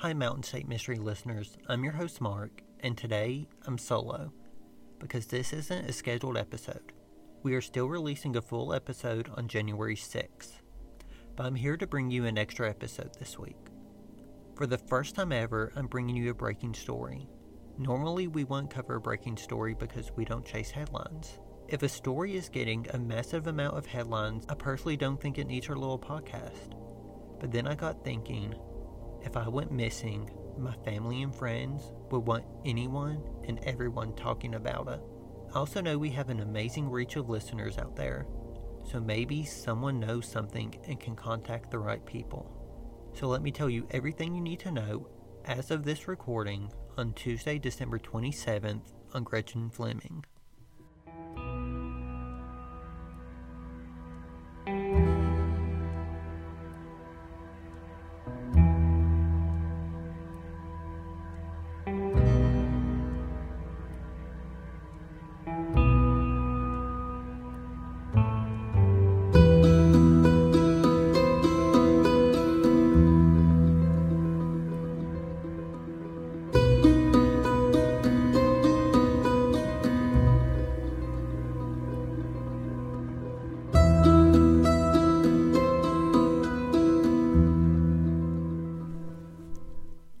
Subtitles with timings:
[0.00, 1.56] Hi, Mountain State Mystery listeners.
[1.70, 4.30] I'm your host, Mark, and today I'm solo
[4.98, 6.92] because this isn't a scheduled episode.
[7.42, 10.60] We are still releasing a full episode on January 6th,
[11.34, 13.56] but I'm here to bring you an extra episode this week.
[14.54, 17.26] For the first time ever, I'm bringing you a breaking story.
[17.78, 21.38] Normally, we won't cover a breaking story because we don't chase headlines.
[21.68, 25.46] If a story is getting a massive amount of headlines, I personally don't think it
[25.46, 26.78] needs our little podcast.
[27.40, 28.54] But then I got thinking
[29.26, 34.88] if I went missing, my family and friends would want anyone and everyone talking about
[34.88, 35.00] it.
[35.52, 38.26] I also know we have an amazing reach of listeners out there,
[38.88, 42.52] so maybe someone knows something and can contact the right people.
[43.14, 45.08] So let me tell you everything you need to know
[45.44, 50.24] as of this recording on Tuesday, December 27th on Gretchen Fleming.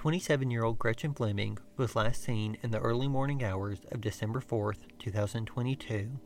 [0.00, 4.40] 27 year old Gretchen Fleming was last seen in the early morning hours of December
[4.40, 6.18] 4th, 2022,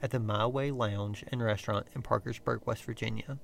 [0.00, 3.40] at the My Way Lounge and Restaurant in Parkersburg, West Virginia.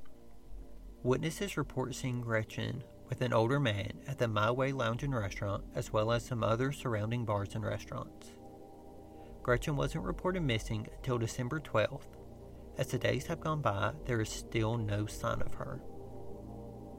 [1.03, 5.65] Witnesses report seeing Gretchen with an older man at the My Way Lounge and Restaurant,
[5.75, 8.29] as well as some other surrounding bars and restaurants.
[9.43, 12.07] Gretchen wasn't reported missing until December 12th.
[12.79, 15.83] As the days have gone by, there is still no sign of her.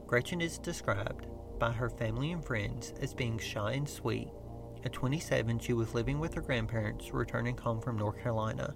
[0.06, 1.28] Gretchen is described
[1.64, 4.28] by her family and friends as being shy and sweet.
[4.84, 8.74] At 27, she was living with her grandparents, returning home from North Carolina,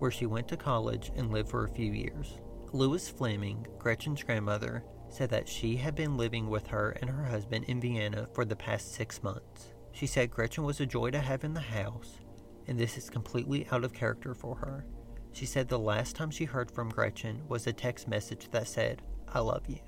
[0.00, 2.38] where she went to college and lived for a few years.
[2.72, 7.66] Louise Fleming, Gretchen's grandmother, said that she had been living with her and her husband
[7.68, 9.74] in Vienna for the past six months.
[9.92, 12.18] She said Gretchen was a joy to have in the house,
[12.66, 14.84] and this is completely out of character for her.
[15.32, 19.02] She said the last time she heard from Gretchen was a text message that said,
[19.28, 19.78] I love you.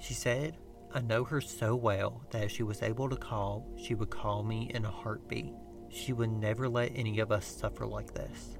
[0.00, 0.58] She said,
[0.94, 4.42] I know her so well that if she was able to call, she would call
[4.42, 5.54] me in a heartbeat.
[5.88, 8.58] She would never let any of us suffer like this.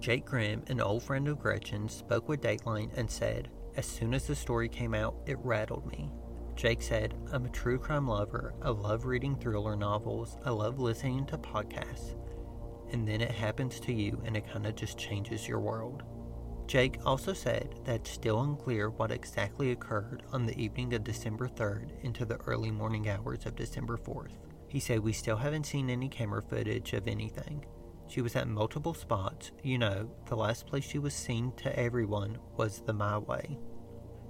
[0.00, 4.26] Jake Grimm, an old friend of Gretchen, spoke with Dateline and said, As soon as
[4.26, 6.10] the story came out, it rattled me.
[6.56, 8.54] Jake said, I'm a true crime lover.
[8.62, 10.38] I love reading thriller novels.
[10.44, 12.16] I love listening to podcasts.
[12.92, 16.02] And then it happens to you and it kind of just changes your world.
[16.66, 21.46] Jake also said that it's still unclear what exactly occurred on the evening of December
[21.46, 24.32] 3rd into the early morning hours of December 4th.
[24.68, 27.64] He said, We still haven't seen any camera footage of anything.
[28.08, 29.52] She was at multiple spots.
[29.62, 33.58] You know, the last place she was seen to everyone was the My Way.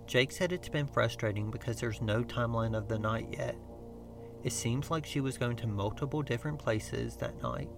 [0.06, 3.56] Jake said it's been frustrating because there's no timeline of the night yet.
[4.42, 7.70] It seems like she was going to multiple different places that night,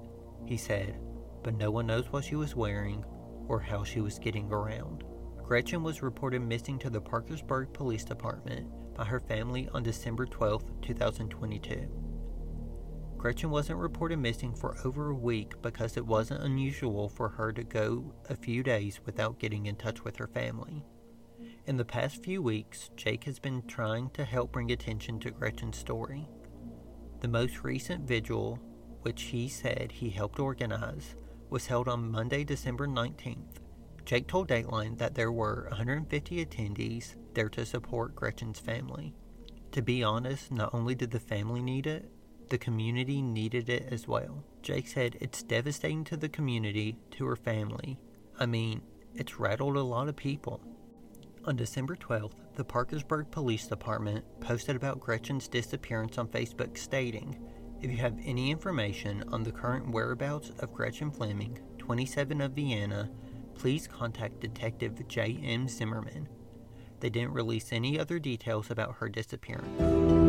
[0.44, 0.98] he said,
[1.44, 3.04] but no one knows what she was wearing
[3.48, 5.04] or how she was getting around.
[5.42, 10.80] Gretchen was reported missing to the Parkersburg Police Department by her family on December 12,
[10.82, 11.88] 2022.
[13.16, 17.64] Gretchen wasn't reported missing for over a week because it wasn't unusual for her to
[17.64, 20.84] go a few days without getting in touch with her family.
[21.66, 25.76] In the past few weeks, Jake has been trying to help bring attention to Gretchen's
[25.76, 26.28] story.
[27.20, 28.60] The most recent vigil,
[29.02, 31.16] which he said he helped organize,
[31.50, 33.58] was held on Monday, December 19th.
[34.04, 39.14] Jake told Dateline that there were 150 attendees there to support Gretchen's family.
[39.72, 42.10] To be honest, not only did the family need it,
[42.48, 44.44] the community needed it as well.
[44.62, 47.98] Jake said it's devastating to the community, to her family.
[48.38, 48.82] I mean,
[49.14, 50.60] it's rattled a lot of people.
[51.44, 57.38] On December 12th, the Parkersburg Police Department posted about Gretchen's disappearance on Facebook stating,
[57.82, 63.10] if you have any information on the current whereabouts of Gretchen Fleming, 27 of Vienna,
[63.54, 65.38] please contact Detective J.
[65.42, 65.68] M.
[65.68, 66.28] Zimmerman.
[67.00, 70.25] They didn't release any other details about her disappearance.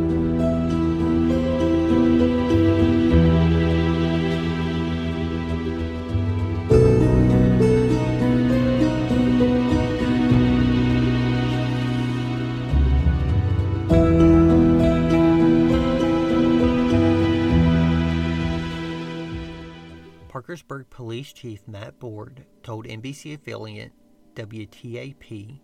[20.63, 23.91] Police Chief Matt Board told NBC affiliate
[24.35, 25.59] WTAP,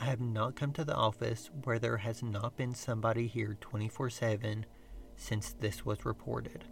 [0.00, 4.10] I have not come to the office where there has not been somebody here 24
[4.10, 4.66] 7
[5.16, 6.64] since this was reported,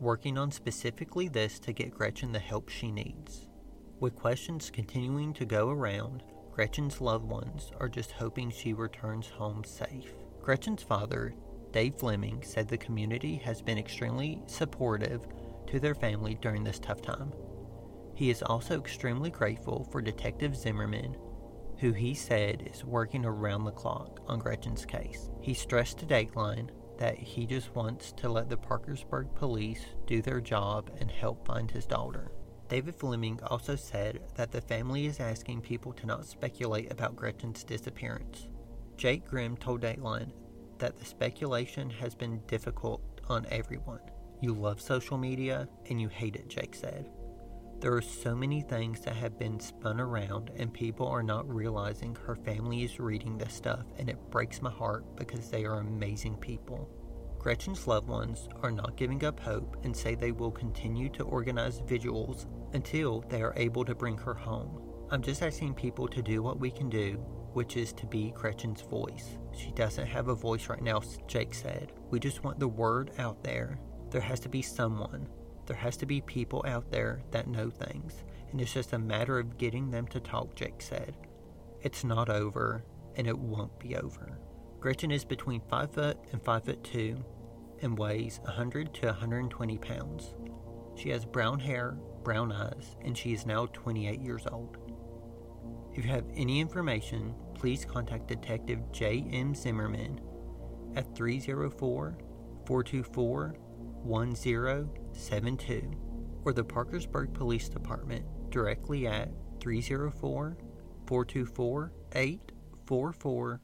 [0.00, 3.48] working on specifically this to get Gretchen the help she needs.
[4.00, 9.64] With questions continuing to go around, Gretchen's loved ones are just hoping she returns home
[9.64, 10.12] safe.
[10.40, 11.34] Gretchen's father,
[11.72, 15.26] Dave Fleming, said the community has been extremely supportive
[15.66, 17.32] to their family during this tough time.
[18.14, 21.16] He is also extremely grateful for Detective Zimmerman,
[21.78, 25.30] who he said is working around the clock on Gretchen's case.
[25.40, 30.40] He stressed to Dateline that he just wants to let the Parkersburg police do their
[30.40, 32.30] job and help find his daughter.
[32.68, 37.64] David Fleming also said that the family is asking people to not speculate about Gretchen's
[37.64, 38.48] disappearance.
[38.96, 40.32] Jake Grimm told Dateline
[40.78, 44.00] that the speculation has been difficult on everyone.
[44.42, 47.08] You love social media and you hate it, Jake said.
[47.78, 52.16] There are so many things that have been spun around, and people are not realizing
[52.16, 56.36] her family is reading this stuff, and it breaks my heart because they are amazing
[56.38, 56.90] people.
[57.38, 61.80] Gretchen's loved ones are not giving up hope and say they will continue to organize
[61.86, 64.82] vigils until they are able to bring her home.
[65.12, 67.12] I'm just asking people to do what we can do,
[67.52, 69.38] which is to be Gretchen's voice.
[69.56, 71.92] She doesn't have a voice right now, Jake said.
[72.10, 73.78] We just want the word out there.
[74.12, 75.26] There has to be someone.
[75.64, 79.38] There has to be people out there that know things, and it's just a matter
[79.38, 81.16] of getting them to talk, Jake said.
[81.80, 82.84] It's not over,
[83.16, 84.38] and it won't be over.
[84.80, 87.24] Gretchen is between 5 foot and 5 foot 2
[87.80, 90.34] and weighs 100 to 120 pounds.
[90.94, 94.76] She has brown hair, brown eyes, and she is now 28 years old.
[95.94, 99.54] If you have any information, please contact Detective J.M.
[99.54, 100.20] Zimmerman
[100.96, 102.18] at 304
[102.66, 103.54] 424
[104.04, 105.90] 1072
[106.44, 110.56] or the Parkersburg Police Department directly at 304
[111.06, 113.60] 424 844